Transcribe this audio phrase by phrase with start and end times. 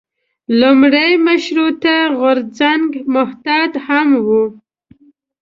[0.59, 4.29] لومړی مشروطیه غورځنګ محتاط هم و.